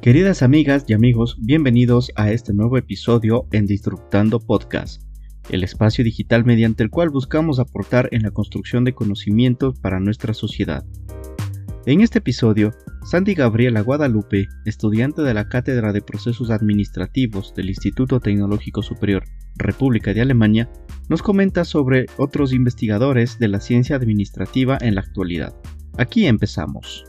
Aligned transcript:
Queridas 0.00 0.44
amigas 0.44 0.84
y 0.86 0.92
amigos, 0.92 1.36
bienvenidos 1.40 2.12
a 2.14 2.30
este 2.30 2.54
nuevo 2.54 2.78
episodio 2.78 3.48
en 3.50 3.66
Disruptando 3.66 4.38
Podcast, 4.38 5.02
el 5.50 5.64
espacio 5.64 6.04
digital 6.04 6.44
mediante 6.44 6.84
el 6.84 6.90
cual 6.90 7.10
buscamos 7.10 7.58
aportar 7.58 8.08
en 8.12 8.22
la 8.22 8.30
construcción 8.30 8.84
de 8.84 8.94
conocimiento 8.94 9.74
para 9.74 9.98
nuestra 9.98 10.34
sociedad. 10.34 10.84
En 11.84 12.00
este 12.00 12.20
episodio, 12.20 12.70
Sandy 13.04 13.34
Gabriela 13.34 13.80
Guadalupe, 13.80 14.46
estudiante 14.66 15.22
de 15.22 15.34
la 15.34 15.48
Cátedra 15.48 15.92
de 15.92 16.00
Procesos 16.00 16.50
Administrativos 16.50 17.52
del 17.56 17.68
Instituto 17.68 18.20
Tecnológico 18.20 18.82
Superior 18.82 19.24
República 19.56 20.14
de 20.14 20.20
Alemania, 20.20 20.70
nos 21.08 21.22
comenta 21.22 21.64
sobre 21.64 22.06
otros 22.18 22.52
investigadores 22.52 23.40
de 23.40 23.48
la 23.48 23.58
ciencia 23.58 23.96
administrativa 23.96 24.78
en 24.80 24.94
la 24.94 25.00
actualidad. 25.00 25.54
Aquí 25.96 26.26
empezamos. 26.26 27.04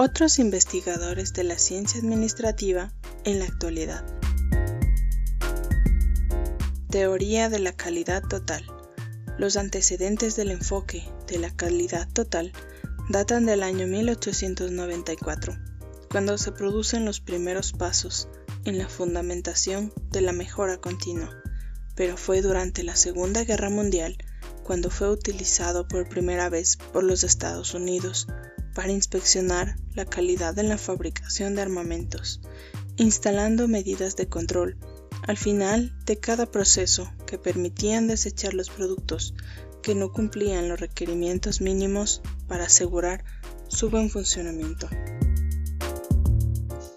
Otros 0.00 0.38
investigadores 0.38 1.32
de 1.32 1.42
la 1.42 1.58
ciencia 1.58 1.98
administrativa 1.98 2.92
en 3.24 3.40
la 3.40 3.46
actualidad. 3.46 4.06
Teoría 6.88 7.48
de 7.48 7.58
la 7.58 7.72
calidad 7.72 8.22
total. 8.22 8.64
Los 9.38 9.56
antecedentes 9.56 10.36
del 10.36 10.52
enfoque 10.52 11.02
de 11.26 11.40
la 11.40 11.50
calidad 11.50 12.08
total 12.12 12.52
datan 13.08 13.44
del 13.44 13.64
año 13.64 13.88
1894, 13.88 15.56
cuando 16.12 16.38
se 16.38 16.52
producen 16.52 17.04
los 17.04 17.18
primeros 17.18 17.72
pasos 17.72 18.28
en 18.64 18.78
la 18.78 18.88
fundamentación 18.88 19.92
de 20.12 20.20
la 20.20 20.32
mejora 20.32 20.76
continua, 20.76 21.42
pero 21.96 22.16
fue 22.16 22.40
durante 22.40 22.84
la 22.84 22.94
Segunda 22.94 23.42
Guerra 23.42 23.68
Mundial 23.68 24.16
cuando 24.62 24.90
fue 24.90 25.10
utilizado 25.10 25.88
por 25.88 26.08
primera 26.08 26.48
vez 26.48 26.76
por 26.92 27.02
los 27.02 27.24
Estados 27.24 27.74
Unidos 27.74 28.28
para 28.78 28.92
inspeccionar 28.92 29.76
la 29.96 30.04
calidad 30.04 30.56
en 30.56 30.68
la 30.68 30.78
fabricación 30.78 31.56
de 31.56 31.62
armamentos, 31.62 32.40
instalando 32.94 33.66
medidas 33.66 34.14
de 34.14 34.28
control 34.28 34.78
al 35.26 35.36
final 35.36 35.98
de 36.06 36.20
cada 36.20 36.46
proceso 36.46 37.12
que 37.26 37.38
permitían 37.38 38.06
desechar 38.06 38.54
los 38.54 38.70
productos 38.70 39.34
que 39.82 39.96
no 39.96 40.12
cumplían 40.12 40.68
los 40.68 40.78
requerimientos 40.78 41.60
mínimos 41.60 42.22
para 42.46 42.66
asegurar 42.66 43.24
su 43.66 43.90
buen 43.90 44.10
funcionamiento. 44.10 44.88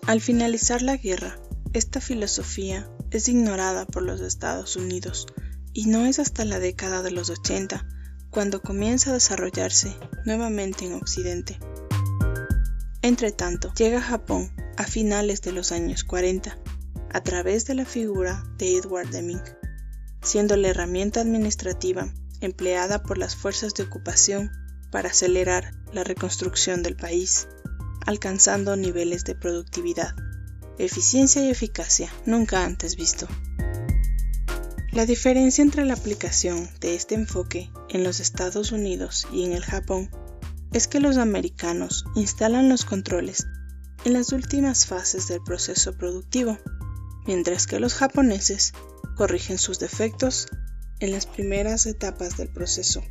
Al 0.05 0.21
finalizar 0.21 0.83
la 0.83 0.97
guerra, 0.97 1.39
esta 1.73 1.99
filosofía 1.99 2.87
es 3.09 3.27
ignorada 3.27 3.87
por 3.87 4.03
los 4.03 4.21
Estados 4.21 4.75
Unidos 4.75 5.25
y 5.73 5.87
no 5.87 6.05
es 6.05 6.19
hasta 6.19 6.45
la 6.45 6.59
década 6.59 7.02
de 7.02 7.09
los 7.09 7.31
80 7.31 7.87
cuando 8.29 8.61
comienza 8.61 9.09
a 9.09 9.13
desarrollarse 9.13 9.97
nuevamente 10.25 10.85
en 10.85 10.93
Occidente. 10.93 11.57
Entre 13.03 13.31
tanto, 13.31 13.73
llega 13.73 13.97
a 13.97 14.03
Japón 14.03 14.52
a 14.77 14.83
finales 14.83 15.41
de 15.41 15.52
los 15.52 15.71
años 15.71 16.03
40 16.03 16.57
a 17.11 17.23
través 17.23 17.66
de 17.66 17.73
la 17.73 17.85
figura 17.85 18.43
de 18.58 18.77
Edward 18.77 19.09
Deming, 19.09 19.41
siendo 20.21 20.55
la 20.55 20.69
herramienta 20.69 21.21
administrativa 21.21 22.13
empleada 22.41 23.02
por 23.02 23.17
las 23.17 23.35
fuerzas 23.35 23.73
de 23.73 23.83
ocupación 23.83 24.52
para 24.91 25.09
acelerar 25.09 25.73
la 25.93 26.03
reconstrucción 26.03 26.83
del 26.83 26.95
país, 26.95 27.47
alcanzando 28.05 28.75
niveles 28.75 29.23
de 29.23 29.36
productividad, 29.36 30.15
eficiencia 30.77 31.43
y 31.43 31.49
eficacia 31.49 32.11
nunca 32.25 32.65
antes 32.65 32.95
visto. 32.95 33.27
La 34.91 35.05
diferencia 35.05 35.61
entre 35.61 35.86
la 35.86 35.93
aplicación 35.93 36.69
de 36.81 36.95
este 36.95 37.15
enfoque 37.15 37.71
en 37.89 38.03
los 38.03 38.19
Estados 38.19 38.71
Unidos 38.71 39.27
y 39.31 39.45
en 39.45 39.53
el 39.53 39.63
Japón 39.63 40.09
es 40.73 40.87
que 40.87 40.99
los 40.99 41.17
americanos 41.17 42.05
instalan 42.15 42.70
los 42.70 42.86
controles 42.86 43.45
en 44.05 44.14
las 44.14 44.32
últimas 44.32 44.86
fases 44.86 45.27
del 45.27 45.42
proceso 45.43 45.98
productivo, 45.98 46.58
mientras 47.27 47.67
que 47.67 47.80
los 47.80 47.93
japoneses 47.93 48.73
corrigen 49.17 49.58
sus 49.58 49.80
defectos 49.80 50.48
en 50.99 51.11
las 51.11 51.26
primeras 51.26 51.86
etapas 51.86 52.37
del 52.37 52.49
proceso, 52.49 53.04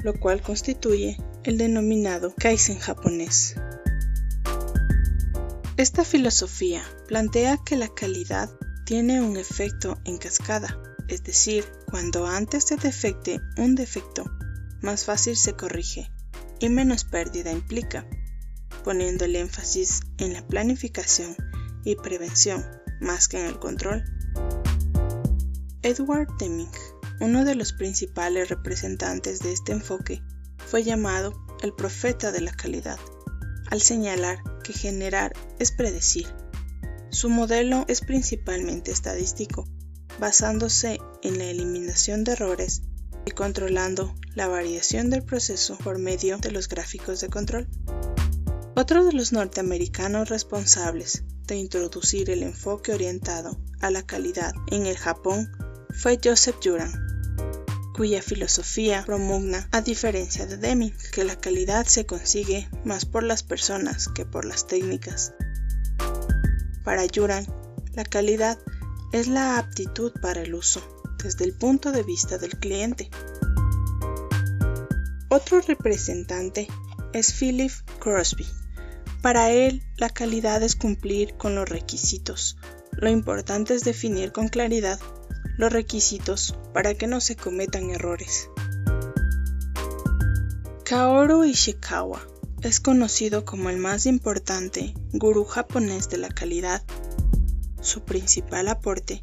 lo 0.00 0.18
cual 0.20 0.42
constituye 0.42 1.16
el 1.44 1.56
denominado 1.56 2.34
Kaizen 2.36 2.78
japonés. 2.78 3.56
Esta 5.78 6.04
filosofía 6.04 6.82
plantea 7.08 7.58
que 7.64 7.76
la 7.76 7.88
calidad 7.88 8.50
tiene 8.84 9.22
un 9.22 9.38
efecto 9.38 9.98
en 10.04 10.18
cascada, 10.18 10.78
es 11.08 11.24
decir, 11.24 11.64
cuando 11.90 12.26
antes 12.26 12.64
se 12.64 12.76
defecte 12.76 13.40
un 13.56 13.74
defecto, 13.74 14.24
más 14.82 15.04
fácil 15.04 15.36
se 15.36 15.54
corrige 15.54 16.11
y 16.62 16.68
menos 16.68 17.04
pérdida 17.04 17.50
implica, 17.50 18.06
poniendo 18.84 19.24
el 19.24 19.34
énfasis 19.34 20.00
en 20.18 20.32
la 20.32 20.46
planificación 20.46 21.34
y 21.84 21.96
prevención 21.96 22.64
más 23.00 23.26
que 23.26 23.40
en 23.40 23.46
el 23.46 23.58
control. 23.58 24.04
Edward 25.82 26.28
Deming, 26.38 26.70
uno 27.20 27.44
de 27.44 27.56
los 27.56 27.72
principales 27.72 28.48
representantes 28.48 29.40
de 29.40 29.52
este 29.52 29.72
enfoque, 29.72 30.22
fue 30.58 30.84
llamado 30.84 31.34
el 31.62 31.74
profeta 31.74 32.30
de 32.30 32.40
la 32.40 32.52
calidad, 32.52 32.98
al 33.68 33.80
señalar 33.80 34.38
que 34.62 34.72
generar 34.72 35.32
es 35.58 35.72
predecir. 35.72 36.28
Su 37.10 37.28
modelo 37.28 37.84
es 37.88 38.00
principalmente 38.00 38.92
estadístico, 38.92 39.68
basándose 40.20 41.00
en 41.22 41.38
la 41.38 41.44
eliminación 41.44 42.22
de 42.22 42.32
errores 42.32 42.82
y 43.24 43.30
controlando 43.30 44.14
la 44.34 44.48
variación 44.48 45.10
del 45.10 45.22
proceso 45.22 45.76
por 45.78 45.98
medio 45.98 46.38
de 46.38 46.50
los 46.50 46.68
gráficos 46.68 47.20
de 47.20 47.28
control. 47.28 47.68
Otro 48.74 49.04
de 49.04 49.12
los 49.12 49.32
norteamericanos 49.32 50.28
responsables 50.28 51.24
de 51.46 51.56
introducir 51.56 52.30
el 52.30 52.42
enfoque 52.42 52.92
orientado 52.92 53.60
a 53.80 53.90
la 53.90 54.02
calidad 54.02 54.52
en 54.68 54.86
el 54.86 54.96
Japón 54.96 55.50
fue 55.90 56.18
Joseph 56.22 56.56
Juran, 56.62 56.90
cuya 57.94 58.22
filosofía 58.22 59.04
promugna, 59.04 59.68
a 59.72 59.82
diferencia 59.82 60.46
de 60.46 60.56
Deming, 60.56 60.94
que 61.12 61.24
la 61.24 61.36
calidad 61.36 61.86
se 61.86 62.06
consigue 62.06 62.68
más 62.84 63.04
por 63.04 63.22
las 63.22 63.42
personas 63.42 64.08
que 64.08 64.24
por 64.24 64.46
las 64.46 64.66
técnicas. 64.66 65.34
Para 66.84 67.02
Juran, 67.14 67.46
la 67.92 68.04
calidad 68.04 68.58
es 69.12 69.28
la 69.28 69.58
aptitud 69.58 70.12
para 70.22 70.40
el 70.40 70.54
uso, 70.54 70.80
desde 71.22 71.44
el 71.44 71.52
punto 71.52 71.92
de 71.92 72.02
vista 72.02 72.38
del 72.38 72.58
cliente. 72.58 73.10
Otro 75.28 75.60
representante 75.60 76.68
es 77.12 77.32
Philip 77.32 77.72
Crosby. 78.00 78.46
Para 79.22 79.50
él, 79.50 79.82
la 79.96 80.10
calidad 80.10 80.62
es 80.62 80.76
cumplir 80.76 81.34
con 81.36 81.54
los 81.54 81.68
requisitos. 81.68 82.56
Lo 82.90 83.08
importante 83.08 83.74
es 83.74 83.84
definir 83.84 84.32
con 84.32 84.48
claridad 84.48 84.98
los 85.56 85.72
requisitos 85.72 86.56
para 86.74 86.94
que 86.94 87.06
no 87.06 87.20
se 87.20 87.36
cometan 87.36 87.90
errores. 87.90 88.48
Kaoru 90.84 91.44
Ishikawa 91.44 92.20
es 92.62 92.80
conocido 92.80 93.44
como 93.44 93.70
el 93.70 93.78
más 93.78 94.06
importante 94.06 94.94
gurú 95.12 95.44
japonés 95.44 96.08
de 96.10 96.18
la 96.18 96.28
calidad. 96.28 96.82
Su 97.80 98.02
principal 98.04 98.68
aporte 98.68 99.22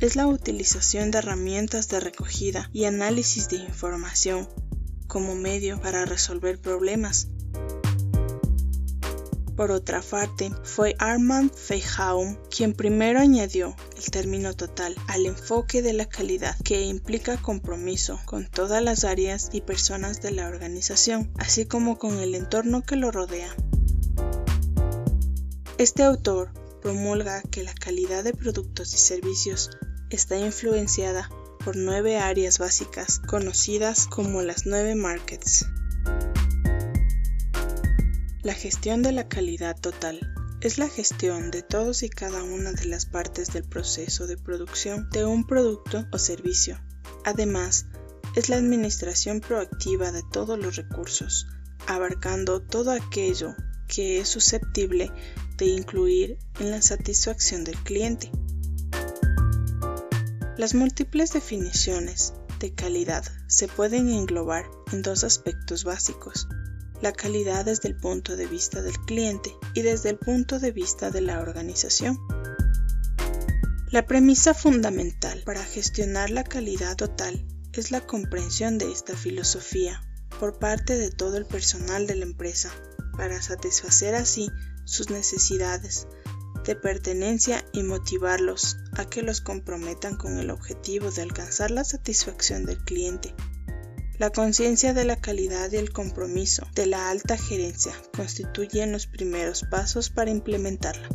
es 0.00 0.14
la 0.14 0.28
utilización 0.28 1.10
de 1.10 1.18
herramientas 1.18 1.88
de 1.88 1.98
recogida 1.98 2.70
y 2.72 2.84
análisis 2.84 3.48
de 3.48 3.56
información 3.56 4.48
como 5.08 5.34
medio 5.34 5.80
para 5.80 6.04
resolver 6.04 6.60
problemas. 6.60 7.28
Por 9.56 9.72
otra 9.72 10.02
parte, 10.02 10.52
fue 10.62 10.94
Armand 11.00 11.52
Feijaum 11.52 12.36
quien 12.48 12.74
primero 12.74 13.18
añadió 13.18 13.74
el 13.96 14.04
término 14.12 14.54
total 14.54 14.94
al 15.08 15.26
enfoque 15.26 15.82
de 15.82 15.92
la 15.92 16.04
calidad 16.04 16.56
que 16.62 16.82
implica 16.82 17.36
compromiso 17.36 18.20
con 18.24 18.46
todas 18.46 18.80
las 18.80 19.02
áreas 19.02 19.48
y 19.52 19.62
personas 19.62 20.22
de 20.22 20.30
la 20.30 20.46
organización, 20.46 21.32
así 21.38 21.66
como 21.66 21.98
con 21.98 22.20
el 22.20 22.36
entorno 22.36 22.82
que 22.82 22.94
lo 22.94 23.10
rodea. 23.10 23.52
Este 25.76 26.04
autor 26.04 26.52
promulga 26.80 27.42
que 27.42 27.64
la 27.64 27.74
calidad 27.74 28.22
de 28.22 28.32
productos 28.32 28.94
y 28.94 28.98
servicios 28.98 29.70
está 30.10 30.38
influenciada 30.38 31.28
por 31.64 31.76
nueve 31.76 32.18
áreas 32.18 32.58
básicas 32.58 33.18
conocidas 33.18 34.06
como 34.06 34.42
las 34.42 34.66
nueve 34.66 34.94
markets. 34.94 35.66
La 38.42 38.54
gestión 38.54 39.02
de 39.02 39.12
la 39.12 39.28
calidad 39.28 39.78
total 39.78 40.20
es 40.60 40.78
la 40.78 40.88
gestión 40.88 41.50
de 41.50 41.62
todos 41.62 42.02
y 42.02 42.08
cada 42.08 42.42
una 42.42 42.72
de 42.72 42.86
las 42.86 43.06
partes 43.06 43.52
del 43.52 43.64
proceso 43.64 44.26
de 44.26 44.36
producción 44.36 45.08
de 45.10 45.24
un 45.24 45.46
producto 45.46 46.06
o 46.10 46.18
servicio. 46.18 46.80
Además, 47.24 47.86
es 48.34 48.48
la 48.48 48.56
administración 48.56 49.40
proactiva 49.40 50.10
de 50.12 50.22
todos 50.32 50.58
los 50.58 50.76
recursos, 50.76 51.46
abarcando 51.86 52.60
todo 52.60 52.90
aquello 52.90 53.54
que 53.86 54.20
es 54.20 54.28
susceptible 54.28 55.10
de 55.56 55.66
incluir 55.66 56.38
en 56.60 56.70
la 56.70 56.82
satisfacción 56.82 57.64
del 57.64 57.76
cliente. 57.78 58.30
Las 60.58 60.74
múltiples 60.74 61.32
definiciones 61.32 62.32
de 62.58 62.74
calidad 62.74 63.22
se 63.46 63.68
pueden 63.68 64.08
englobar 64.08 64.68
en 64.90 65.02
dos 65.02 65.22
aspectos 65.22 65.84
básicos. 65.84 66.48
La 67.00 67.12
calidad 67.12 67.64
desde 67.64 67.88
el 67.88 67.96
punto 67.96 68.34
de 68.34 68.48
vista 68.48 68.82
del 68.82 68.98
cliente 69.02 69.54
y 69.74 69.82
desde 69.82 70.10
el 70.10 70.18
punto 70.18 70.58
de 70.58 70.72
vista 70.72 71.12
de 71.12 71.20
la 71.20 71.40
organización. 71.40 72.18
La 73.92 74.04
premisa 74.04 74.52
fundamental 74.52 75.44
para 75.46 75.62
gestionar 75.62 76.30
la 76.30 76.42
calidad 76.42 76.96
total 76.96 77.46
es 77.72 77.92
la 77.92 78.00
comprensión 78.00 78.78
de 78.78 78.90
esta 78.90 79.16
filosofía 79.16 80.02
por 80.40 80.58
parte 80.58 80.98
de 80.98 81.12
todo 81.12 81.36
el 81.36 81.46
personal 81.46 82.08
de 82.08 82.16
la 82.16 82.24
empresa 82.24 82.72
para 83.16 83.40
satisfacer 83.42 84.16
así 84.16 84.50
sus 84.84 85.08
necesidades 85.08 86.08
de 86.68 86.76
pertenencia 86.76 87.64
y 87.72 87.82
motivarlos 87.82 88.76
a 88.92 89.06
que 89.06 89.22
los 89.22 89.40
comprometan 89.40 90.18
con 90.18 90.38
el 90.38 90.50
objetivo 90.50 91.10
de 91.10 91.22
alcanzar 91.22 91.70
la 91.70 91.82
satisfacción 91.82 92.66
del 92.66 92.76
cliente. 92.84 93.34
La 94.18 94.28
conciencia 94.28 94.92
de 94.92 95.06
la 95.06 95.16
calidad 95.16 95.72
y 95.72 95.76
el 95.76 95.94
compromiso 95.94 96.66
de 96.74 96.84
la 96.84 97.08
alta 97.08 97.38
gerencia 97.38 97.94
constituyen 98.14 98.92
los 98.92 99.06
primeros 99.06 99.64
pasos 99.70 100.10
para 100.10 100.30
implementarla. 100.30 101.08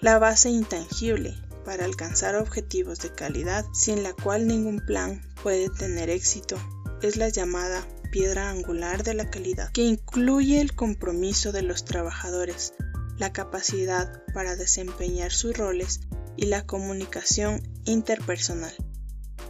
La 0.00 0.18
base 0.18 0.50
intangible 0.50 1.32
para 1.64 1.84
alcanzar 1.84 2.34
objetivos 2.34 2.98
de 2.98 3.12
calidad 3.12 3.64
sin 3.72 4.02
la 4.02 4.14
cual 4.14 4.48
ningún 4.48 4.80
plan 4.84 5.22
puede 5.44 5.70
tener 5.70 6.10
éxito 6.10 6.56
es 7.02 7.16
la 7.16 7.28
llamada 7.28 7.86
piedra 8.12 8.50
angular 8.50 9.02
de 9.02 9.14
la 9.14 9.30
calidad, 9.30 9.72
que 9.72 9.82
incluye 9.82 10.60
el 10.60 10.74
compromiso 10.74 11.50
de 11.50 11.62
los 11.62 11.84
trabajadores, 11.84 12.74
la 13.18 13.32
capacidad 13.32 14.22
para 14.34 14.56
desempeñar 14.56 15.32
sus 15.32 15.56
roles 15.56 16.00
y 16.36 16.46
la 16.46 16.66
comunicación 16.66 17.62
interpersonal. 17.84 18.74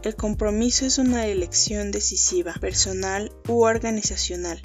El 0.03 0.17
compromiso 0.17 0.85
es 0.85 0.99
una 0.99 1.27
elección 1.27 1.91
decisiva, 1.91 2.55
personal 2.61 3.33
u 3.49 3.63
organizacional, 3.63 4.61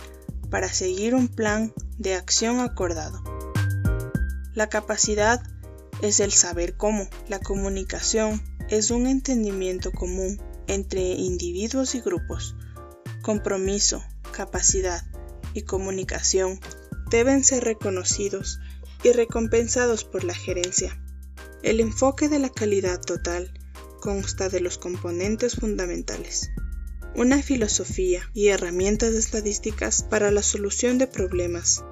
para 0.49 0.71
seguir 0.71 1.13
un 1.13 1.27
plan 1.27 1.73
de 1.97 2.15
acción 2.15 2.59
acordado. 2.59 3.21
La 4.53 4.69
capacidad 4.69 5.41
es 6.01 6.19
el 6.19 6.31
saber 6.31 6.75
cómo. 6.75 7.07
La 7.27 7.39
comunicación 7.39 8.41
es 8.69 8.89
un 8.89 9.05
entendimiento 9.05 9.91
común 9.91 10.41
entre 10.67 11.01
individuos 11.01 11.93
y 11.95 12.01
grupos 12.01 12.55
compromiso, 13.27 14.05
capacidad 14.31 15.03
y 15.53 15.63
comunicación 15.63 16.61
deben 17.09 17.43
ser 17.43 17.65
reconocidos 17.65 18.61
y 19.03 19.11
recompensados 19.11 20.03
por 20.03 20.23
la 20.23 20.33
gerencia. 20.33 21.01
El 21.63 21.79
enfoque 21.79 22.29
de 22.29 22.39
la 22.39 22.49
calidad 22.49 22.99
total 23.01 23.53
consta 23.99 24.49
de 24.49 24.59
los 24.59 24.77
componentes 24.77 25.55
fundamentales, 25.55 26.49
una 27.15 27.41
filosofía 27.41 28.29
y 28.33 28.47
herramientas 28.47 29.13
estadísticas 29.13 30.03
para 30.03 30.31
la 30.31 30.43
solución 30.43 30.97
de 30.97 31.07
problemas. 31.07 31.83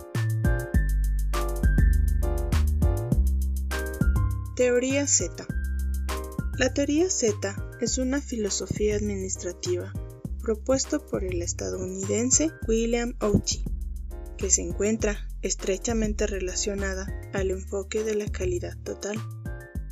Teoría 4.56 5.08
Z. 5.08 5.48
La 6.58 6.74
teoría 6.74 7.10
Z 7.10 7.56
es 7.82 7.98
una 7.98 8.22
filosofía 8.22 8.96
administrativa 8.96 9.92
propuesto 10.46 11.04
por 11.04 11.24
el 11.24 11.42
estadounidense 11.42 12.52
William 12.68 13.16
Ouchi, 13.20 13.66
que 14.38 14.52
se 14.52 14.62
encuentra 14.62 15.25
estrechamente 15.46 16.26
relacionada 16.26 17.08
al 17.34 17.52
enfoque 17.52 18.04
de 18.04 18.16
la 18.16 18.26
calidad 18.26 18.76
total. 18.84 19.16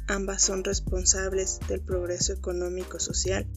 Ambas 0.08 0.42
son 0.42 0.64
responsables 0.64 1.60
del 1.68 1.80
progreso 1.80 2.34
económico-social 2.34 3.48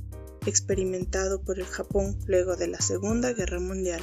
experimentado 0.45 1.43
por 1.43 1.59
el 1.59 1.65
Japón 1.65 2.19
luego 2.27 2.57
de 2.57 2.69
la 2.69 2.81
Segunda 2.83 3.33
Guerra 3.33 3.61
Mundial 3.61 4.03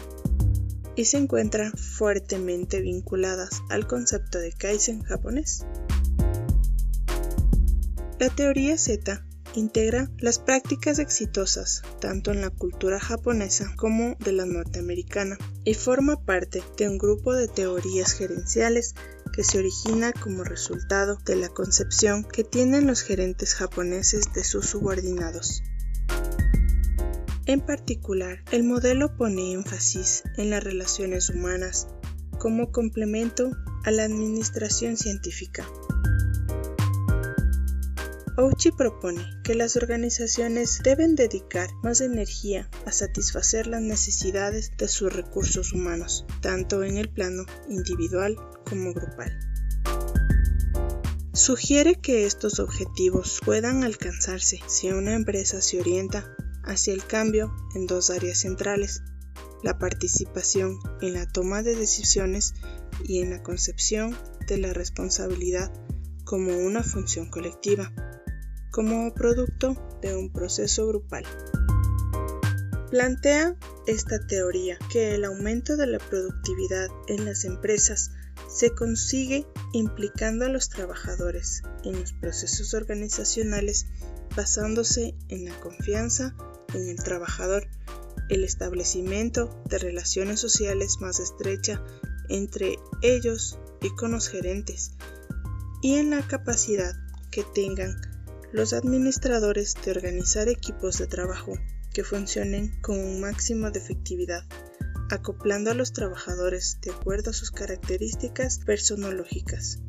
y 0.96 1.06
se 1.06 1.18
encuentran 1.18 1.72
fuertemente 1.74 2.82
vinculadas 2.82 3.62
al 3.70 3.86
concepto 3.86 4.40
de 4.40 4.52
Kaizen 4.52 5.04
japonés. 5.04 5.64
La 8.20 8.30
teoría 8.30 8.76
Z 8.80 9.24
integra 9.54 10.10
las 10.18 10.40
prácticas 10.40 10.98
exitosas 10.98 11.84
tanto 12.00 12.32
en 12.32 12.42
la 12.42 12.50
cultura 12.50 13.00
japonesa 13.00 13.72
como 13.76 14.16
de 14.16 14.32
la 14.32 14.46
norteamericana 14.46 15.38
y 15.66 15.74
forma 15.74 16.26
parte 16.26 16.64
de 16.78 16.90
un 16.90 16.98
grupo 16.98 17.34
de 17.34 17.48
teorías 17.48 18.14
gerenciales 18.14 18.96
que 19.34 19.44
se 19.44 19.60
origina 19.60 20.14
como 20.14 20.44
resultado 20.44 21.18
de 21.26 21.36
la 21.36 21.50
concepción 21.50 22.24
que 22.24 22.44
tienen 22.44 22.88
los 22.88 23.02
gerentes 23.02 23.56
japoneses 23.56 24.34
de 24.34 24.44
sus 24.44 24.68
subordinados. 24.68 25.64
En 27.46 27.60
particular, 27.60 28.44
el 28.52 28.64
modelo 28.64 29.18
pone 29.18 29.52
énfasis 29.54 30.24
en 30.38 30.50
las 30.50 30.64
relaciones 30.64 31.30
humanas 31.30 31.88
como 32.40 32.72
complemento 32.72 33.52
a 33.84 33.92
la 33.92 34.04
administración 34.04 34.98
científica. 34.98 35.66
Ouchi 38.36 38.72
propone 38.72 39.24
que 39.44 39.54
las 39.54 39.76
organizaciones 39.76 40.82
deben 40.84 41.14
dedicar 41.14 41.70
más 41.84 42.02
energía 42.02 42.68
a 42.84 42.92
satisfacer 42.92 43.68
las 43.68 43.84
necesidades 43.84 44.72
de 44.76 44.88
sus 44.88 45.14
recursos 45.14 45.72
humanos, 45.72 46.26
tanto 46.42 46.84
en 46.84 46.98
el 46.98 47.10
plano 47.10 47.46
individual 47.70 48.36
como 48.68 48.92
grupal. 48.92 49.38
Sugiere 51.32 52.02
que 52.02 52.26
estos 52.26 52.60
objetivos 52.60 53.40
puedan 53.46 53.84
alcanzarse 53.84 54.60
si 54.66 54.92
una 54.92 55.14
empresa 55.14 55.62
se 55.62 55.80
orienta 55.80 56.36
hacia 56.64 56.94
el 56.94 57.06
cambio 57.06 57.54
en 57.76 57.86
dos 57.86 58.10
áreas 58.10 58.40
centrales, 58.40 59.04
la 59.62 59.78
participación 59.78 60.80
en 61.02 61.14
la 61.14 61.28
toma 61.28 61.62
de 61.62 61.76
decisiones 61.76 62.56
y 63.04 63.20
en 63.20 63.30
la 63.30 63.44
concepción 63.44 64.18
de 64.48 64.58
la 64.58 64.74
responsabilidad 64.74 65.72
como 66.24 66.58
una 66.58 66.82
función 66.82 67.30
colectiva 67.30 67.92
como 68.74 69.14
producto 69.14 69.78
de 70.02 70.18
un 70.18 70.32
proceso 70.32 70.88
grupal. 70.88 71.24
Plantea 72.90 73.56
esta 73.86 74.26
teoría 74.26 74.80
que 74.92 75.14
el 75.14 75.26
aumento 75.26 75.78
de 75.78 75.86
la 75.86 76.00
productividad 76.00 76.90
en 77.08 77.24
las 77.24 77.46
empresas 77.46 78.12
se 78.50 78.72
consigue 78.72 79.46
implicando 79.74 80.46
a 80.46 80.50
los 80.50 80.70
trabajadores 80.70 81.62
en 81.84 82.00
los 82.00 82.14
procesos 82.14 82.74
organizacionales 82.74 83.86
basándose 84.36 85.14
en 85.30 85.46
la 85.46 85.60
confianza 85.60 86.36
en 86.74 86.90
el 86.90 86.98
trabajador, 86.98 87.68
el 88.30 88.44
establecimiento 88.44 89.62
de 89.70 89.78
relaciones 89.78 90.40
sociales 90.40 90.98
más 91.00 91.20
estrechas 91.20 91.80
entre 92.28 92.78
ellos 93.04 93.60
y 93.82 93.90
con 93.92 94.12
los 94.12 94.30
gerentes 94.30 94.94
y 95.84 95.96
en 95.96 96.10
la 96.10 96.26
capacidad 96.26 96.96
que 97.30 97.44
tengan 97.54 98.13
los 98.54 98.72
administradores 98.74 99.76
de 99.84 99.90
organizar 99.90 100.48
equipos 100.48 101.00
de 101.00 101.08
trabajo 101.08 101.54
que 101.92 102.04
funcionen 102.04 102.80
con 102.82 103.00
un 103.00 103.20
máximo 103.20 103.72
de 103.72 103.80
efectividad, 103.80 104.44
acoplando 105.10 105.72
a 105.72 105.74
los 105.74 105.92
trabajadores 105.92 106.78
de 106.82 106.92
acuerdo 106.92 107.32
a 107.32 107.34
sus 107.34 107.50
características 107.50 108.60
personológicas. 108.60 109.80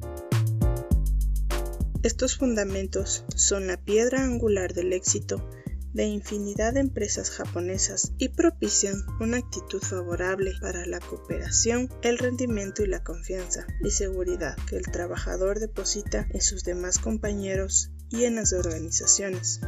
Estos 2.03 2.39
fundamentos 2.39 3.27
son 3.37 3.67
la 3.67 3.77
piedra 3.77 4.25
angular 4.25 4.73
del 4.73 4.95
éxito 4.95 5.47
de 5.93 6.07
infinidad 6.07 6.73
de 6.73 6.81
empresas 6.81 7.31
japonesas 7.31 8.13
y 8.19 8.31
propician 8.31 9.05
una 9.21 9.37
actitud 9.37 9.81
favorable 9.81 10.53
para 10.61 10.87
la 10.87 11.01
cooperación, 11.01 11.89
el 12.03 12.19
rendimiento 12.19 12.83
y 12.83 12.89
la 12.89 13.05
confianza 13.05 13.67
y 13.83 13.91
seguridad 13.91 14.57
que 14.69 14.77
el 14.77 14.87
trabajador 14.87 15.61
deposita 15.61 16.27
en 16.31 16.41
sus 16.41 16.65
demás 16.65 16.99
compañeros 16.99 17.94
y 18.11 18.25
en 18.25 18.37
las 18.37 18.53
organizaciones. 18.53 19.61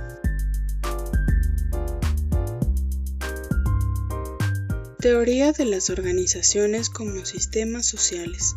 Teoría 5.00 5.52
de 5.52 5.66
las 5.66 5.90
organizaciones 5.90 6.90
como 6.90 7.24
sistemas 7.24 7.86
sociales. 7.86 8.54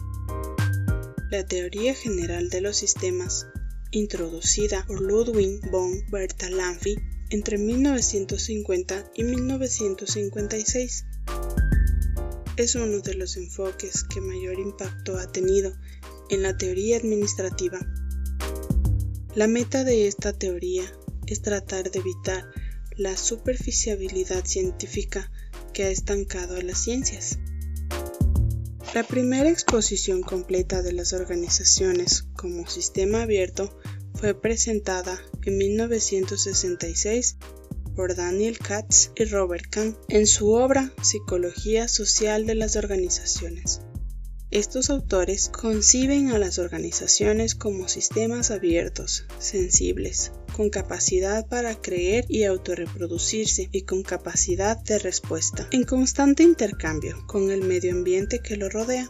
La 1.30 1.46
teoría 1.46 1.94
general 1.94 2.50
de 2.50 2.62
los 2.62 2.78
sistemas, 2.78 3.46
introducida 3.92 4.86
por 4.88 5.02
Ludwig 5.02 5.60
von 5.70 5.92
Bertalanffy 6.10 6.96
entre 7.30 7.58
1950 7.58 9.12
y 9.14 9.24
1956, 9.24 11.06
es 12.58 12.76
uno 12.76 13.00
de 13.00 13.14
los 13.14 13.38
enfoques 13.38 14.04
que 14.04 14.20
mayor 14.20 14.60
impacto 14.60 15.18
ha 15.18 15.32
tenido 15.32 15.72
en 16.30 16.42
la 16.42 16.58
teoría 16.58 16.98
administrativa 16.98 17.80
la 19.36 19.48
meta 19.48 19.84
de 19.84 20.08
esta 20.08 20.34
teoría 20.34 20.84
es 21.28 21.42
tratar 21.42 21.92
de 21.92 22.00
evitar 22.00 22.50
la 22.98 23.16
superficialidad 23.16 24.44
científica 24.46 25.32
que 25.74 25.84
ha 25.84 25.90
estancado 25.90 26.56
a 26.58 26.62
las 26.62 26.80
ciencias. 26.80 27.38
La 28.94 29.04
primera 29.04 29.50
exposición 29.50 30.22
completa 30.22 30.82
de 30.82 30.94
las 30.94 31.14
organizaciones 31.14 32.24
como 32.36 32.68
sistema 32.68 33.22
abierto 33.22 33.80
fue 34.16 34.34
presentada 34.34 35.22
en 35.46 35.58
1966 35.58 37.38
por 37.96 38.16
Daniel 38.16 38.58
Katz 38.58 39.12
y 39.16 39.26
Robert 39.26 39.66
Kahn 39.70 39.96
en 40.08 40.26
su 40.26 40.52
obra 40.52 40.92
Psicología 41.04 41.88
Social 41.88 42.48
de 42.48 42.56
las 42.56 42.76
Organizaciones. 42.76 43.82
Estos 44.52 44.90
autores 44.90 45.48
conciben 45.50 46.32
a 46.32 46.40
las 46.40 46.58
organizaciones 46.58 47.54
como 47.54 47.88
sistemas 47.88 48.50
abiertos, 48.50 49.26
sensibles, 49.38 50.32
con 50.58 50.72
capacidad 50.72 51.48
para 51.48 51.80
creer 51.80 52.26
y 52.30 52.46
autorreproducirse 52.46 53.70
y 53.72 53.84
con 53.84 54.02
capacidad 54.02 54.76
de 54.76 54.98
respuesta, 54.98 55.68
en 55.70 55.84
constante 55.84 56.42
intercambio 56.42 57.28
con 57.28 57.52
el 57.52 57.62
medio 57.62 57.92
ambiente 57.92 58.40
que 58.40 58.58
lo 58.58 58.70
rodea. 58.70 59.08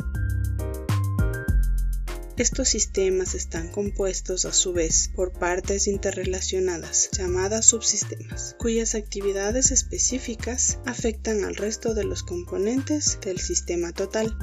Estos 2.39 2.69
sistemas 2.69 3.33
están 3.33 3.69
compuestos 3.69 4.45
a 4.45 4.53
su 4.53 4.71
vez 4.71 5.09
por 5.13 5.33
partes 5.33 5.87
interrelacionadas 5.87 7.09
llamadas 7.11 7.65
subsistemas, 7.65 8.55
cuyas 8.57 8.95
actividades 8.95 9.71
específicas 9.71 10.79
afectan 10.85 11.43
al 11.43 11.55
resto 11.57 11.93
de 11.93 12.05
los 12.05 12.23
componentes 12.23 13.19
del 13.21 13.39
sistema 13.39 13.91
total. 13.91 14.37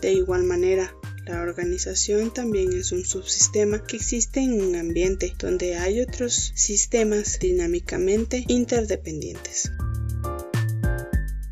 De 0.00 0.12
igual 0.12 0.44
manera, 0.44 0.94
la 1.26 1.42
organización 1.42 2.32
también 2.32 2.72
es 2.72 2.92
un 2.92 3.04
subsistema 3.04 3.84
que 3.84 3.96
existe 3.96 4.40
en 4.40 4.60
un 4.60 4.74
ambiente 4.76 5.34
donde 5.38 5.76
hay 5.76 6.00
otros 6.00 6.52
sistemas 6.54 7.38
dinámicamente 7.38 8.44
interdependientes. 8.48 9.70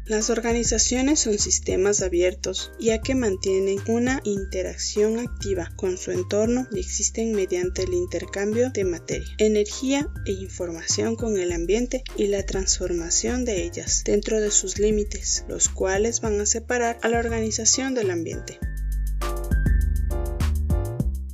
Las 0.08 0.30
organizaciones 0.30 1.20
son 1.20 1.38
sistemas 1.38 2.00
abiertos, 2.00 2.72
ya 2.80 3.02
que 3.02 3.14
mantienen 3.14 3.78
una 3.88 4.22
interacción 4.24 5.18
activa 5.18 5.70
con 5.76 5.98
su 5.98 6.12
entorno 6.12 6.66
y 6.72 6.80
existen 6.80 7.32
mediante 7.32 7.82
el 7.82 7.92
intercambio 7.92 8.70
de 8.70 8.84
materia, 8.84 9.28
energía 9.36 10.08
e 10.24 10.32
información 10.32 11.14
con 11.14 11.36
el 11.36 11.52
ambiente 11.52 12.04
y 12.16 12.28
la 12.28 12.42
transformación 12.46 13.44
de 13.44 13.64
ellas 13.64 14.02
dentro 14.02 14.40
de 14.40 14.50
sus 14.50 14.78
límites, 14.78 15.44
los 15.46 15.68
cuales 15.68 16.22
van 16.22 16.40
a 16.40 16.46
separar 16.46 16.98
a 17.02 17.08
la 17.10 17.18
organización 17.18 17.92
del 17.92 18.10
ambiente. 18.10 18.58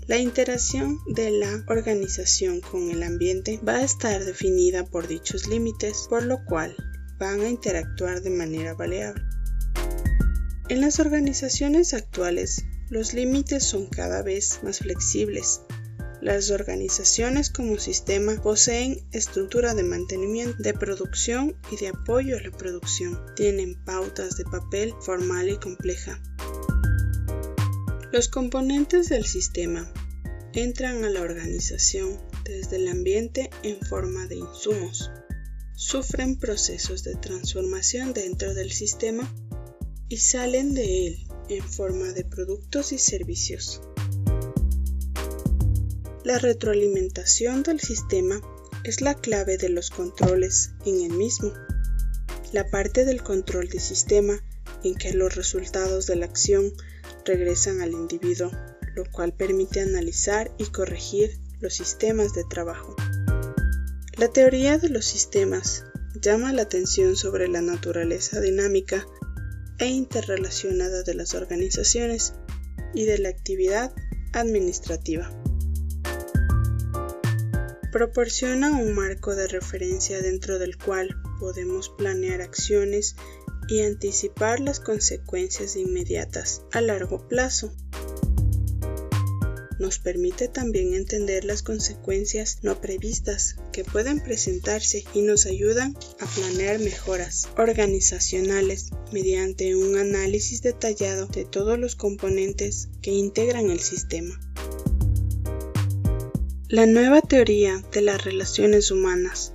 La 0.09 0.19
interacción 0.19 0.99
de 1.15 1.31
la 1.31 1.65
organización 1.69 2.61
con 2.61 2.91
el 2.91 3.05
ambiente 3.05 3.61
va 3.67 3.77
a 3.77 3.85
estar 3.85 4.25
definida 4.25 4.85
por 4.85 5.07
dichos 5.07 5.47
límites, 5.47 6.07
por 6.11 6.25
lo 6.25 6.45
cual 6.45 6.75
van 7.19 7.41
a 7.41 7.49
interactuar 7.49 8.23
de 8.23 8.31
manera 8.31 8.75
variable. 8.75 9.23
En 10.69 10.81
las 10.81 10.99
organizaciones 10.99 11.95
actuales, 11.95 12.65
los 12.89 13.15
límites 13.15 13.65
son 13.65 13.87
cada 13.87 14.23
vez 14.23 14.61
más 14.63 14.79
flexibles. 14.79 15.61
Las 16.21 16.51
organizaciones 16.51 17.51
como 17.51 17.79
sistema 17.79 18.41
poseen 18.43 19.07
estructura 19.13 19.75
de 19.75 19.83
mantenimiento, 19.83 20.63
de 20.63 20.73
producción 20.73 21.55
y 21.71 21.77
de 21.77 21.89
apoyo 21.89 22.37
a 22.39 22.41
la 22.41 22.51
producción. 22.51 23.21
Tienen 23.37 23.75
pautas 23.85 24.37
de 24.37 24.45
papel 24.45 24.95
formal 25.03 25.51
y 25.51 25.59
compleja. 25.59 26.19
Los 28.11 28.29
componentes 28.29 29.09
del 29.09 29.27
sistema 29.27 29.91
entran 30.55 31.05
a 31.05 31.11
la 31.11 31.21
organización 31.21 32.19
desde 32.45 32.77
el 32.77 32.89
ambiente 32.89 33.51
en 33.63 33.81
forma 33.81 34.27
de 34.27 34.37
insumos, 34.37 35.11
sufren 35.77 36.37
procesos 36.37 37.03
de 37.03 37.17
transformación 37.17 38.13
dentro 38.13 38.55
del 38.55 38.71
sistema 38.71 39.29
y 40.09 40.19
salen 40.19 40.75
de 40.75 41.07
él 41.07 41.27
en 41.49 41.65
forma 41.65 42.13
de 42.13 42.25
productos 42.25 42.93
y 42.93 42.99
servicios. 42.99 43.83
La 46.23 46.39
retroalimentación 46.39 47.63
del 47.63 47.81
sistema 47.81 48.41
es 48.85 49.01
la 49.01 49.15
clave 49.15 49.59
de 49.59 49.69
los 49.69 49.91
controles 49.91 50.71
en 50.87 51.03
el 51.03 51.13
mismo. 51.13 51.53
La 52.53 52.71
parte 52.71 53.05
del 53.05 53.23
control 53.23 53.69
del 53.69 53.81
sistema 53.81 54.41
en 54.85 54.95
que 54.95 55.13
los 55.13 55.35
resultados 55.35 56.07
de 56.07 56.17
la 56.17 56.27
acción 56.27 56.73
regresan 57.25 57.81
al 57.81 57.93
individuo, 57.93 58.51
lo 58.95 59.05
cual 59.11 59.35
permite 59.35 59.81
analizar 59.81 60.55
y 60.59 60.67
corregir 60.67 61.39
los 61.61 61.75
sistemas 61.75 62.33
de 62.35 62.45
trabajo. 62.45 62.95
La 64.25 64.33
teoría 64.33 64.79
de 64.79 64.89
los 64.89 65.05
sistemas 65.05 65.85
llama 66.19 66.51
la 66.55 66.63
atención 66.63 67.15
sobre 67.15 67.47
la 67.47 67.61
naturaleza 67.61 68.41
dinámica 68.41 69.07
e 69.79 69.89
interrelacionada 69.89 71.03
de 71.03 71.13
las 71.13 71.35
organizaciones 71.35 72.33
y 72.95 73.05
de 73.05 73.19
la 73.19 73.29
actividad 73.29 73.93
administrativa. 74.33 75.31
Proporciona 77.93 78.71
un 78.71 78.95
marco 78.95 79.35
de 79.35 79.47
referencia 79.47 80.23
dentro 80.23 80.59
del 80.59 80.79
cual 80.79 81.15
podemos 81.39 81.91
planear 81.91 82.41
acciones 82.41 83.17
y 83.69 83.83
anticipar 83.83 84.59
las 84.59 84.81
consecuencias 84.81 85.77
inmediatas 85.77 86.63
a 86.73 86.81
largo 86.81 87.29
plazo 87.29 87.75
nos 89.85 89.99
permite 89.99 90.49
también 90.49 90.95
entender 90.95 91.45
las 91.45 91.63
consecuencias 91.63 92.61
no 92.63 92.81
previstas 92.81 93.57
que 93.71 93.85
pueden 93.85 94.19
presentarse 94.19 95.05
y 95.13 95.21
nos 95.21 95.45
ayudan 95.45 95.95
a 96.21 96.27
planear 96.27 96.79
mejoras 96.79 97.49
organizacionales 97.59 98.89
mediante 99.13 99.77
un 99.77 99.99
análisis 99.99 100.63
detallado 100.63 101.27
de 101.27 101.45
todos 101.45 101.79
los 101.79 101.97
componentes 101.97 102.89
que 103.03 103.11
integran 103.11 103.71
el 103.71 103.81
sistema. 103.81 104.41
La 106.71 106.87
nueva 106.87 107.21
teoría 107.21 107.85
de 107.93 108.01
las 108.01 108.25
relaciones 108.25 108.91
humanas. 108.91 109.53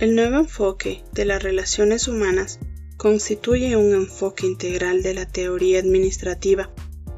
El 0.00 0.16
nuevo 0.16 0.38
enfoque 0.38 1.04
de 1.12 1.24
las 1.24 1.40
relaciones 1.40 2.08
humanas 2.08 2.58
constituye 2.96 3.76
un 3.76 3.94
enfoque 3.94 4.44
integral 4.44 5.04
de 5.04 5.14
la 5.14 5.24
teoría 5.24 5.78
administrativa 5.78 6.68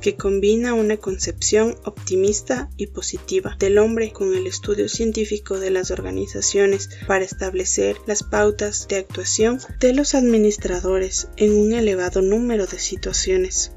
que 0.01 0.17
combina 0.17 0.75
una 0.75 0.97
concepción 0.97 1.77
optimista 1.85 2.71
y 2.77 2.89
positiva 2.89 3.57
del 3.59 3.79
hombre 3.79 4.13
con 4.13 4.35
el 4.35 4.47
estudio 4.47 4.89
científico 4.89 5.59
de 5.59 5.71
las 5.71 5.91
organizaciones 5.91 6.89
para 7.07 7.25
establecer 7.25 7.97
las 8.07 8.23
pautas 8.23 8.89
de 8.89 8.97
actuación 8.97 9.61
de 9.79 9.93
los 9.93 10.15
administradores 10.15 11.29
en 11.37 11.55
un 11.55 11.73
elevado 11.73 12.23
número 12.23 12.67
de 12.67 12.79
situaciones, 12.79 13.73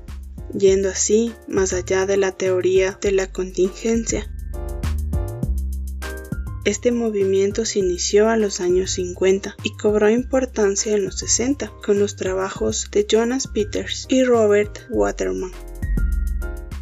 yendo 0.58 0.90
así 0.90 1.34
más 1.48 1.74
allá 1.74 2.06
de 2.06 2.18
la 2.18 2.32
teoría 2.32 2.98
de 3.02 3.12
la 3.12 3.32
contingencia. 3.32 4.30
Este 6.66 6.94
movimiento 6.94 7.66
se 7.66 7.80
inició 7.80 8.30
a 8.30 8.38
los 8.38 8.62
años 8.62 8.92
50 8.92 9.58
y 9.64 9.76
cobró 9.76 10.10
importancia 10.10 10.94
en 10.94 11.04
los 11.04 11.20
60 11.20 11.74
con 11.86 12.00
los 12.00 12.16
trabajos 12.16 12.88
de 12.90 13.06
Jonas 13.06 13.48
Peters 13.48 14.06
y 14.08 14.24
Robert 14.24 14.80
Waterman. 14.90 15.52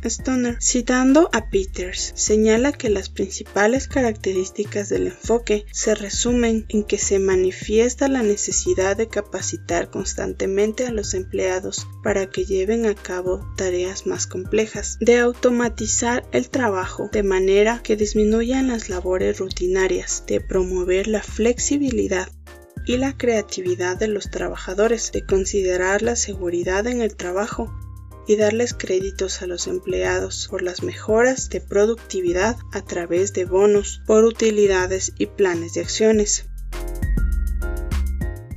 Stoner, 0.09 0.57
citando 0.61 1.29
a 1.31 1.49
Peters, 1.49 2.13
señala 2.15 2.71
que 2.71 2.89
las 2.89 3.09
principales 3.09 3.87
características 3.87 4.89
del 4.89 5.07
enfoque 5.07 5.65
se 5.71 5.95
resumen 5.95 6.65
en 6.69 6.83
que 6.83 6.97
se 6.97 7.19
manifiesta 7.19 8.07
la 8.07 8.23
necesidad 8.23 8.97
de 8.97 9.07
capacitar 9.07 9.89
constantemente 9.89 10.85
a 10.85 10.91
los 10.91 11.13
empleados 11.13 11.87
para 12.03 12.29
que 12.29 12.45
lleven 12.45 12.85
a 12.85 12.95
cabo 12.95 13.45
tareas 13.57 14.07
más 14.07 14.27
complejas, 14.27 14.97
de 14.99 15.19
automatizar 15.19 16.25
el 16.31 16.49
trabajo 16.49 17.09
de 17.11 17.23
manera 17.23 17.81
que 17.83 17.95
disminuyan 17.95 18.67
las 18.67 18.89
labores 18.89 19.39
rutinarias, 19.39 20.23
de 20.27 20.41
promover 20.41 21.07
la 21.07 21.21
flexibilidad 21.21 22.29
y 22.85 22.97
la 22.97 23.15
creatividad 23.15 23.97
de 23.97 24.07
los 24.07 24.31
trabajadores, 24.31 25.11
de 25.11 25.25
considerar 25.25 26.01
la 26.01 26.15
seguridad 26.15 26.87
en 26.87 27.01
el 27.01 27.15
trabajo 27.15 27.71
y 28.27 28.35
darles 28.35 28.73
créditos 28.73 29.41
a 29.41 29.47
los 29.47 29.67
empleados 29.67 30.47
por 30.49 30.61
las 30.61 30.83
mejoras 30.83 31.49
de 31.49 31.61
productividad 31.61 32.57
a 32.71 32.81
través 32.81 33.33
de 33.33 33.45
bonos 33.45 34.01
por 34.05 34.23
utilidades 34.23 35.13
y 35.17 35.27
planes 35.27 35.73
de 35.73 35.81
acciones. 35.81 36.45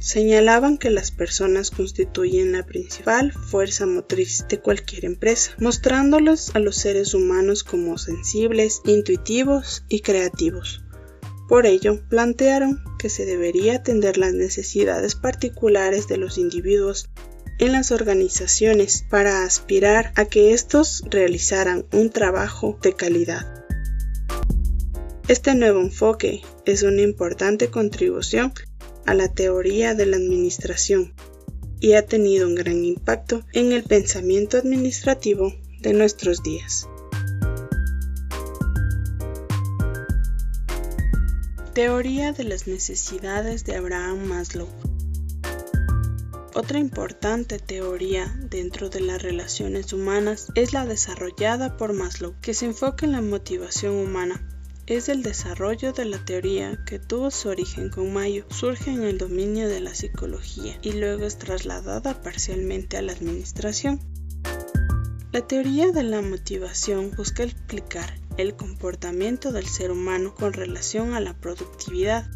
Señalaban 0.04 0.76
que 0.76 0.90
las 0.90 1.10
personas 1.10 1.70
constituyen 1.70 2.52
la 2.52 2.66
principal 2.66 3.32
fuerza 3.32 3.86
motriz 3.86 4.44
de 4.50 4.60
cualquier 4.60 5.06
empresa, 5.06 5.52
mostrándolos 5.58 6.54
a 6.54 6.58
los 6.58 6.76
seres 6.76 7.14
humanos 7.14 7.64
como 7.64 7.96
sensibles, 7.96 8.82
intuitivos 8.84 9.82
y 9.88 10.00
creativos. 10.00 10.84
Por 11.48 11.64
ello, 11.64 12.06
plantearon 12.08 12.84
que 12.98 13.08
se 13.08 13.24
debería 13.24 13.76
atender 13.76 14.18
las 14.18 14.34
necesidades 14.34 15.14
particulares 15.14 16.06
de 16.06 16.18
los 16.18 16.36
individuos 16.36 17.08
en 17.58 17.72
las 17.72 17.92
organizaciones 17.92 19.04
para 19.08 19.44
aspirar 19.44 20.12
a 20.16 20.24
que 20.24 20.52
estos 20.52 21.04
realizaran 21.08 21.86
un 21.92 22.10
trabajo 22.10 22.78
de 22.82 22.94
calidad. 22.94 23.64
Este 25.28 25.54
nuevo 25.54 25.80
enfoque 25.80 26.42
es 26.66 26.82
una 26.82 27.02
importante 27.02 27.68
contribución 27.68 28.52
a 29.06 29.14
la 29.14 29.32
teoría 29.32 29.94
de 29.94 30.06
la 30.06 30.16
administración 30.16 31.14
y 31.80 31.94
ha 31.94 32.06
tenido 32.06 32.46
un 32.46 32.54
gran 32.54 32.84
impacto 32.84 33.44
en 33.52 33.72
el 33.72 33.84
pensamiento 33.84 34.58
administrativo 34.58 35.54
de 35.80 35.92
nuestros 35.92 36.42
días. 36.42 36.88
Teoría 41.74 42.32
de 42.32 42.44
las 42.44 42.66
necesidades 42.66 43.64
de 43.64 43.76
Abraham 43.76 44.26
Maslow 44.26 44.68
otra 46.56 46.78
importante 46.78 47.58
teoría 47.58 48.32
dentro 48.48 48.88
de 48.88 49.00
las 49.00 49.20
relaciones 49.20 49.92
humanas 49.92 50.52
es 50.54 50.72
la 50.72 50.86
desarrollada 50.86 51.76
por 51.76 51.94
Maslow, 51.94 52.36
que 52.40 52.54
se 52.54 52.66
enfoca 52.66 53.04
en 53.04 53.10
la 53.10 53.20
motivación 53.20 53.96
humana. 53.96 54.40
Es 54.86 55.08
el 55.08 55.24
desarrollo 55.24 55.92
de 55.92 56.04
la 56.04 56.24
teoría 56.24 56.78
que 56.86 57.00
tuvo 57.00 57.32
su 57.32 57.48
origen 57.48 57.90
con 57.90 58.12
Mayo, 58.12 58.46
surge 58.50 58.92
en 58.92 59.02
el 59.02 59.18
dominio 59.18 59.68
de 59.68 59.80
la 59.80 59.96
psicología 59.96 60.78
y 60.80 60.92
luego 60.92 61.26
es 61.26 61.38
trasladada 61.38 62.22
parcialmente 62.22 62.98
a 62.98 63.02
la 63.02 63.14
administración. 63.14 63.98
La 65.32 65.40
teoría 65.40 65.90
de 65.90 66.04
la 66.04 66.22
motivación 66.22 67.10
busca 67.16 67.42
explicar 67.42 68.14
el 68.36 68.54
comportamiento 68.54 69.50
del 69.50 69.66
ser 69.66 69.90
humano 69.90 70.36
con 70.36 70.52
relación 70.52 71.14
a 71.14 71.20
la 71.20 71.34
productividad. 71.34 72.30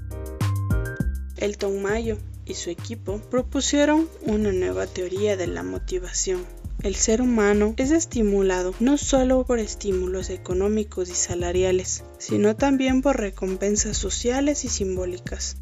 Elton 1.37 1.81
Mayo 1.81 2.19
y 2.49 2.55
su 2.55 2.71
equipo 2.71 3.21
propusieron 3.31 4.09
una 4.23 4.51
nueva 4.51 4.87
teoría 4.87 5.37
de 5.37 5.47
la 5.47 5.63
motivación. 5.63 6.45
El 6.83 6.95
ser 6.95 7.21
humano 7.21 7.75
es 7.77 7.91
estimulado 7.91 8.75
no 8.81 8.99
solo 8.99 9.45
por 9.45 9.59
estímulos 9.59 10.31
económicos 10.31 11.11
y 11.11 11.15
salariales, 11.15 12.05
sino 12.19 12.57
también 12.57 13.03
por 13.03 13.19
recompensas 13.19 13.97
sociales 13.97 14.65
y 14.65 14.69
simbólicas. 14.69 15.57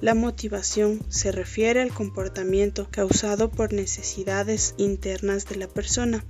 La 0.00 0.14
motivación 0.14 1.00
se 1.08 1.32
refiere 1.32 1.82
al 1.82 1.92
comportamiento 1.92 2.86
causado 2.90 3.50
por 3.50 3.72
necesidades 3.72 4.74
internas 4.76 5.46
de 5.46 5.56
la 5.56 5.66
persona, 5.66 6.24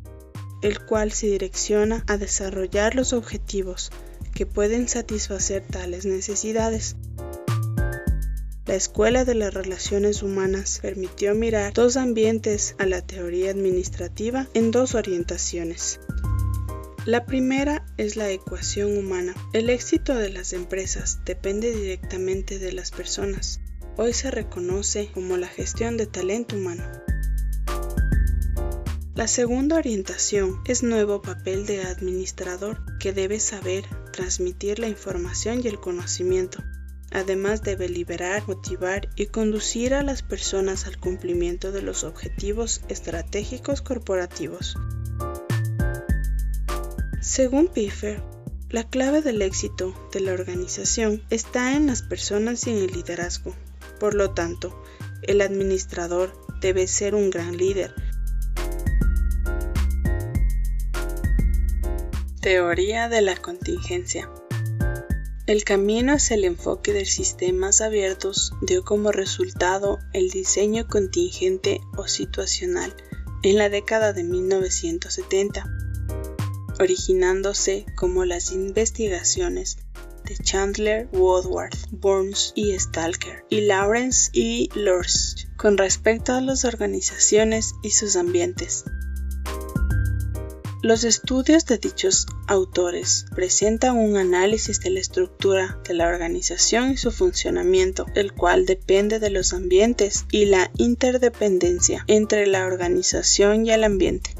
el 0.62 0.80
cual 0.84 1.12
se 1.12 1.26
direcciona 1.26 2.02
a 2.06 2.16
desarrollar 2.16 2.94
los 2.94 3.12
objetivos 3.12 3.90
que 4.34 4.46
pueden 4.46 4.88
satisfacer 4.88 5.62
tales 5.62 6.06
necesidades. 6.06 6.96
La 8.66 8.74
Escuela 8.74 9.24
de 9.24 9.36
las 9.36 9.54
Relaciones 9.54 10.24
Humanas 10.24 10.80
permitió 10.82 11.36
mirar 11.36 11.72
dos 11.72 11.96
ambientes 11.96 12.74
a 12.78 12.86
la 12.86 13.00
teoría 13.00 13.52
administrativa 13.52 14.48
en 14.54 14.72
dos 14.72 14.96
orientaciones. 14.96 16.00
La 17.04 17.26
primera 17.26 17.86
es 17.96 18.16
la 18.16 18.28
ecuación 18.28 18.98
humana. 18.98 19.36
El 19.52 19.70
éxito 19.70 20.16
de 20.16 20.30
las 20.30 20.52
empresas 20.52 21.20
depende 21.24 21.70
directamente 21.72 22.58
de 22.58 22.72
las 22.72 22.90
personas. 22.90 23.60
Hoy 23.96 24.12
se 24.12 24.32
reconoce 24.32 25.12
como 25.14 25.36
la 25.36 25.46
gestión 25.46 25.96
de 25.96 26.06
talento 26.06 26.56
humano. 26.56 26.82
La 29.14 29.28
segunda 29.28 29.76
orientación 29.76 30.60
es 30.66 30.82
nuevo 30.82 31.22
papel 31.22 31.66
de 31.66 31.82
administrador 31.82 32.80
que 32.98 33.12
debe 33.12 33.38
saber 33.38 33.84
transmitir 34.12 34.80
la 34.80 34.88
información 34.88 35.60
y 35.62 35.68
el 35.68 35.78
conocimiento. 35.78 36.64
Además 37.10 37.62
debe 37.62 37.88
liberar, 37.88 38.42
motivar 38.46 39.08
y 39.16 39.26
conducir 39.26 39.94
a 39.94 40.02
las 40.02 40.22
personas 40.22 40.86
al 40.86 40.98
cumplimiento 40.98 41.72
de 41.72 41.82
los 41.82 42.04
objetivos 42.04 42.82
estratégicos 42.88 43.82
corporativos. 43.82 44.76
Según 47.20 47.68
Piffer, 47.68 48.22
la 48.70 48.84
clave 48.84 49.22
del 49.22 49.42
éxito 49.42 49.94
de 50.12 50.20
la 50.20 50.32
organización 50.32 51.22
está 51.30 51.74
en 51.74 51.86
las 51.86 52.02
personas 52.02 52.66
y 52.66 52.70
en 52.70 52.78
el 52.78 52.92
liderazgo. 52.92 53.54
Por 54.00 54.14
lo 54.14 54.30
tanto, 54.30 54.82
el 55.22 55.40
administrador 55.40 56.32
debe 56.60 56.86
ser 56.86 57.14
un 57.14 57.30
gran 57.30 57.56
líder 57.56 57.94
Teoría 62.46 63.08
de 63.08 63.22
la 63.22 63.34
contingencia. 63.34 64.30
El 65.46 65.62
camino 65.62 66.12
hacia 66.12 66.34
el 66.34 66.44
enfoque 66.44 66.92
de 66.92 67.06
sistemas 67.06 67.80
abiertos 67.80 68.52
dio 68.62 68.84
como 68.84 69.12
resultado 69.12 70.00
el 70.12 70.28
diseño 70.28 70.88
contingente 70.88 71.80
o 71.96 72.08
situacional 72.08 72.92
en 73.44 73.56
la 73.56 73.68
década 73.68 74.12
de 74.12 74.24
1970, 74.24 75.64
originándose 76.80 77.86
como 77.94 78.24
las 78.24 78.50
investigaciones 78.50 79.78
de 80.24 80.36
Chandler, 80.36 81.08
Woodward, 81.12 81.76
Burns 81.92 82.52
y 82.56 82.76
Stalker 82.76 83.44
y 83.48 83.60
Lawrence 83.60 84.30
y 84.32 84.68
Lurst 84.74 85.42
con 85.56 85.78
respecto 85.78 86.32
a 86.32 86.40
las 86.40 86.64
organizaciones 86.64 87.72
y 87.84 87.90
sus 87.90 88.16
ambientes. 88.16 88.84
Los 90.86 91.02
estudios 91.02 91.66
de 91.66 91.78
dichos 91.78 92.28
autores 92.46 93.26
presentan 93.34 93.96
un 93.96 94.16
análisis 94.16 94.78
de 94.78 94.90
la 94.90 95.00
estructura 95.00 95.80
de 95.84 95.94
la 95.94 96.06
organización 96.06 96.92
y 96.92 96.96
su 96.96 97.10
funcionamiento, 97.10 98.06
el 98.14 98.32
cual 98.32 98.66
depende 98.66 99.18
de 99.18 99.30
los 99.30 99.52
ambientes 99.52 100.26
y 100.30 100.44
la 100.44 100.70
interdependencia 100.76 102.04
entre 102.06 102.46
la 102.46 102.66
organización 102.66 103.66
y 103.66 103.72
el 103.72 103.82
ambiente. 103.82 104.36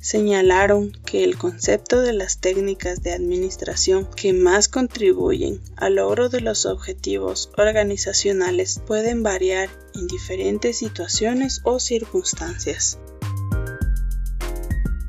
Señalaron 0.00 0.92
que 1.06 1.24
el 1.24 1.38
concepto 1.38 2.02
de 2.02 2.12
las 2.12 2.42
técnicas 2.42 3.02
de 3.02 3.14
administración 3.14 4.06
que 4.16 4.34
más 4.34 4.68
contribuyen 4.68 5.62
al 5.76 5.94
logro 5.94 6.28
de 6.28 6.42
los 6.42 6.66
objetivos 6.66 7.48
organizacionales 7.56 8.82
pueden 8.86 9.22
variar 9.22 9.70
en 9.94 10.08
diferentes 10.08 10.76
situaciones 10.76 11.62
o 11.64 11.80
circunstancias. 11.80 12.98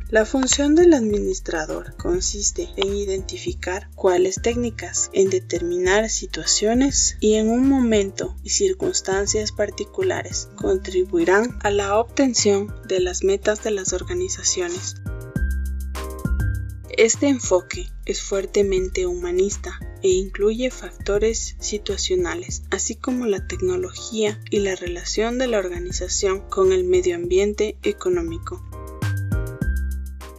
La 0.09 0.23
función 0.23 0.73
del 0.73 0.93
administrador 0.93 1.97
consiste 1.97 2.69
en 2.77 2.95
identificar 2.95 3.89
cuáles 3.93 4.41
técnicas, 4.41 5.09
en 5.11 5.29
determinar 5.29 6.09
situaciones 6.09 7.17
y 7.19 7.33
en 7.33 7.49
un 7.49 7.67
momento 7.67 8.33
y 8.41 8.51
circunstancias 8.51 9.51
particulares 9.51 10.47
contribuirán 10.55 11.59
a 11.61 11.71
la 11.71 11.99
obtención 11.99 12.73
de 12.87 13.01
las 13.01 13.25
metas 13.25 13.65
de 13.65 13.71
las 13.71 13.91
organizaciones. 13.91 14.95
Este 16.89 17.27
enfoque 17.27 17.89
es 18.05 18.21
fuertemente 18.21 19.07
humanista 19.07 19.77
e 20.01 20.07
incluye 20.07 20.71
factores 20.71 21.57
situacionales, 21.59 22.63
así 22.71 22.95
como 22.95 23.25
la 23.25 23.45
tecnología 23.45 24.39
y 24.49 24.59
la 24.59 24.77
relación 24.77 25.37
de 25.37 25.47
la 25.47 25.59
organización 25.59 26.47
con 26.49 26.71
el 26.71 26.85
medio 26.85 27.17
ambiente 27.17 27.77
económico. 27.83 28.63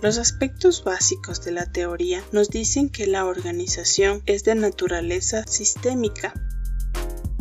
Los 0.00 0.18
aspectos 0.18 0.84
básicos 0.84 1.44
de 1.44 1.50
la 1.50 1.66
teoría 1.66 2.22
nos 2.30 2.50
dicen 2.50 2.88
que 2.88 3.08
la 3.08 3.26
organización 3.26 4.22
es 4.26 4.44
de 4.44 4.54
naturaleza 4.54 5.44
sistémica. 5.48 6.32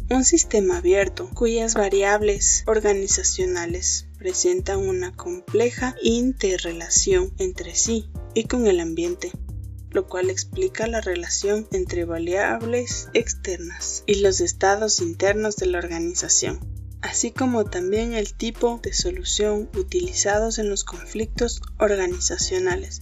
Un 0.10 0.26
sistema 0.26 0.78
abierto 0.78 1.30
cuyas 1.36 1.76
variables 1.76 2.64
organizacionales 2.66 4.08
presentan 4.18 4.80
una 4.80 5.16
compleja 5.16 5.96
interrelación 6.02 7.32
entre 7.38 7.76
sí 7.76 8.10
y 8.34 8.46
con 8.46 8.66
el 8.66 8.80
ambiente, 8.80 9.32
lo 9.92 10.08
cual 10.08 10.32
explica 10.32 10.88
la 10.88 11.02
relación 11.02 11.68
entre 11.72 12.06
variables 12.06 13.10
externas 13.14 14.04
y 14.08 14.16
los 14.22 14.42
estados 14.42 15.00
internos 15.00 15.58
de 15.58 15.68
la 15.68 15.78
organización 15.78 16.77
así 17.02 17.32
como 17.32 17.66
también 17.66 18.14
el 18.14 18.34
tipo 18.34 18.80
de 18.82 18.94
solución 18.94 19.70
utilizados 19.76 20.60
en 20.60 20.70
los 20.70 20.84
conflictos 20.84 21.62
organizacionales. 21.78 23.02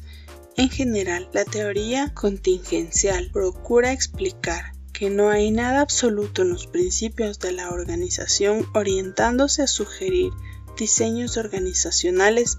En 0.57 0.69
general, 0.69 1.29
la 1.33 1.45
teoría 1.45 2.13
contingencial 2.13 3.29
procura 3.31 3.91
explicar 3.91 4.73
que 4.93 5.09
no 5.09 5.29
hay 5.29 5.51
nada 5.51 5.81
absoluto 5.81 6.43
en 6.43 6.49
los 6.49 6.67
principios 6.67 7.39
de 7.39 7.51
la 7.51 7.69
organización 7.69 8.65
orientándose 8.73 9.63
a 9.63 9.67
sugerir 9.67 10.31
diseños 10.77 11.37
organizacionales 11.37 12.57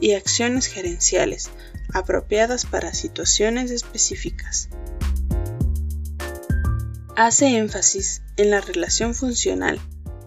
y 0.00 0.12
acciones 0.12 0.66
gerenciales 0.66 1.48
apropiadas 1.94 2.66
para 2.66 2.92
situaciones 2.92 3.70
específicas. 3.70 4.68
Hace 7.14 7.56
énfasis 7.56 8.22
en 8.36 8.50
la 8.50 8.60
relación 8.60 9.14
funcional 9.14 9.80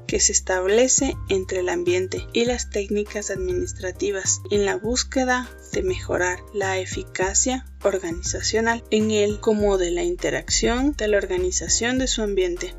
que 0.10 0.20
se 0.20 0.32
establece 0.32 1.16
entre 1.30 1.60
el 1.60 1.70
ambiente 1.70 2.26
y 2.34 2.46
las 2.46 2.72
técnicas 2.72 3.30
administrativas 3.30 4.42
en 4.50 4.66
la 4.66 4.76
búsqueda 4.76 5.48
de 5.72 5.84
mejorar 5.84 6.40
la 6.52 6.80
eficacia 6.80 7.68
organizacional 7.84 8.84
en 8.90 9.12
él 9.12 9.40
como 9.40 9.78
de 9.78 9.92
la 9.92 10.04
interacción 10.04 10.94
de 10.94 11.10
la 11.10 11.18
organización 11.18 12.00
de 12.00 12.08
su 12.08 12.24
ambiente. 12.24 12.74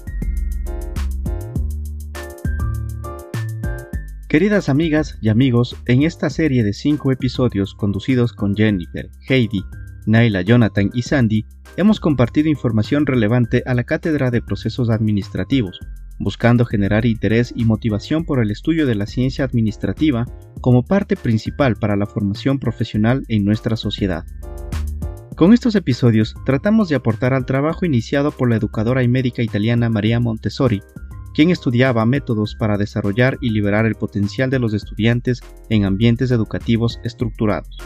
Queridas 4.29 4.69
amigas 4.69 5.17
y 5.21 5.29
amigos, 5.29 5.77
en 5.87 6.03
esta 6.03 6.31
serie 6.31 6.65
de 6.65 6.73
cinco 6.73 7.13
episodios 7.13 7.75
conducidos 7.75 8.33
con 8.33 8.57
Jennifer, 8.57 9.09
Heidi, 9.29 9.63
Naila, 10.05 10.43
Jonathan 10.43 10.91
y 10.95 11.03
Sandy, 11.03 11.47
hemos 11.77 12.01
compartido 12.01 12.49
información 12.49 13.07
relevante 13.07 13.63
a 13.67 13.75
la 13.75 13.85
Cátedra 13.85 14.33
de 14.33 14.43
Procesos 14.43 14.91
Administrativos, 14.91 15.79
buscando 16.21 16.65
generar 16.65 17.07
interés 17.07 17.53
y 17.57 17.65
motivación 17.65 18.25
por 18.25 18.41
el 18.41 18.51
estudio 18.51 18.87
de 18.87 18.95
la 18.95 19.07
ciencia 19.07 19.45
administrativa 19.45 20.27
como 20.61 20.85
parte 20.85 21.17
principal 21.17 21.77
para 21.77 21.97
la 21.97 22.07
formación 22.07 22.59
profesional 22.61 23.25
en 23.29 23.45
nuestra 23.45 23.75
sociedad. 23.77 24.25
Con 25.35 25.55
estos 25.55 25.75
episodios 25.75 26.35
tratamos 26.45 26.91
de 26.91 26.97
aportar 26.97 27.33
al 27.33 27.47
trabajo 27.47 27.87
iniciado 27.87 28.31
por 28.31 28.51
la 28.51 28.57
educadora 28.57 29.03
y 29.03 29.09
médica 29.09 29.43
italiana 29.43 29.89
María 29.89 30.21
Montessori, 30.21 30.83
quien 31.33 31.51
estudiaba 31.51 32.05
métodos 32.05 32.55
para 32.55 32.77
desarrollar 32.77 33.39
y 33.41 33.51
liberar 33.51 33.87
el 33.87 33.95
potencial 33.95 34.51
de 34.51 34.59
los 34.59 34.75
estudiantes 34.75 35.41
en 35.71 35.87
ambientes 35.87 36.31
educativos 36.31 37.01
estructurados. 37.05 37.79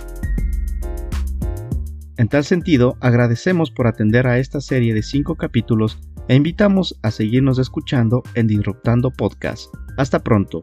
En 2.16 2.28
tal 2.28 2.44
sentido, 2.44 2.96
agradecemos 3.00 3.70
por 3.70 3.86
atender 3.86 4.26
a 4.26 4.38
esta 4.38 4.60
serie 4.60 4.94
de 4.94 5.02
cinco 5.02 5.36
capítulos 5.36 6.00
e 6.28 6.34
invitamos 6.34 6.98
a 7.02 7.10
seguirnos 7.10 7.58
escuchando 7.58 8.22
en 8.34 8.46
Disruptando 8.46 9.10
Podcast. 9.10 9.72
Hasta 9.96 10.20
pronto. 10.20 10.60